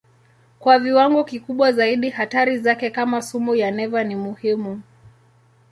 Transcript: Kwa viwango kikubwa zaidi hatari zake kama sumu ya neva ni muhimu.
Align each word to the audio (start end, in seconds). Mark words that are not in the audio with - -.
Kwa 0.59 0.79
viwango 0.79 1.23
kikubwa 1.23 1.71
zaidi 1.71 2.09
hatari 2.09 2.57
zake 2.57 2.89
kama 2.89 3.21
sumu 3.21 3.55
ya 3.55 3.71
neva 3.71 4.03
ni 4.03 4.15
muhimu. 4.15 4.81